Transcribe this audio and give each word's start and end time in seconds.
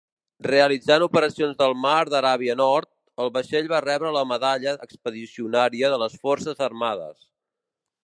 Realitzant 0.45 1.03
operacions 1.07 1.59
del 1.59 1.75
mar 1.81 1.99
d'Aràbia 2.13 2.57
Nord, 2.63 2.89
el 3.25 3.31
vaixell 3.37 3.71
va 3.75 3.83
rebre 3.87 4.17
la 4.19 4.27
medalla 4.33 4.77
expedicionària 4.89 5.97
de 5.97 6.05
les 6.07 6.21
Forces 6.27 6.69
Armades. 6.73 7.27